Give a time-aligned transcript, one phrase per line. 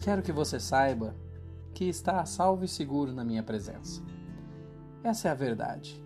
[0.00, 1.14] quero que você saiba
[1.74, 4.02] que está a salvo e seguro na minha presença.
[5.02, 6.02] Essa é a verdade,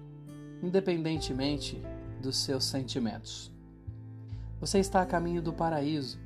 [0.63, 1.83] independentemente
[2.21, 3.53] dos seus sentimentos.
[4.61, 6.21] Você está a caminho do paraíso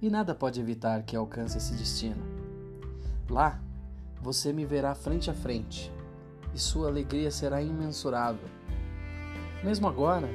[0.00, 2.22] e nada pode evitar que alcance esse destino.
[3.30, 3.60] Lá,
[4.20, 5.92] você me verá frente a frente
[6.54, 8.48] e sua alegria será imensurável.
[9.64, 10.28] Mesmo agora,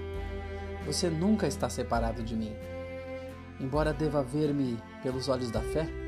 [0.86, 2.54] você nunca está separado de mim.
[3.60, 6.07] Embora deva ver-me pelos olhos da fé,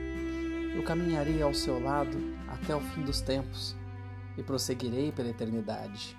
[0.76, 3.76] eu caminharei ao seu lado até o fim dos tempos
[4.38, 6.18] e prosseguirei pela eternidade.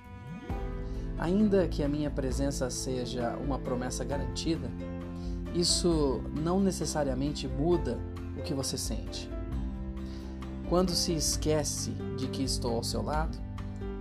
[1.18, 4.70] Ainda que a minha presença seja uma promessa garantida,
[5.54, 7.98] isso não necessariamente muda
[8.38, 9.28] o que você sente.
[10.68, 13.36] Quando se esquece de que estou ao seu lado,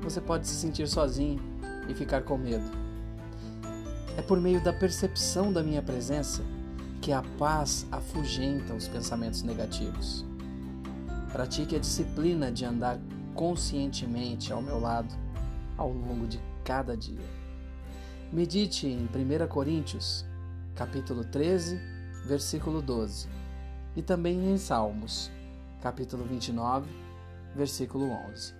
[0.02, 1.40] você pode se sentir sozinho
[1.90, 2.70] e ficar com medo.
[4.18, 6.44] É por meio da percepção da minha presença
[7.02, 10.29] que a paz afugenta os pensamentos negativos.
[11.32, 13.00] Pratique a disciplina de andar
[13.36, 15.14] conscientemente ao meu lado
[15.78, 17.26] ao longo de cada dia.
[18.34, 20.26] Medite em 1 Coríntios,
[20.76, 21.80] capítulo 13,
[22.28, 23.28] versículo 12,
[23.96, 25.32] e também em Salmos,
[25.82, 26.90] capítulo 29,
[27.56, 28.59] versículo 11.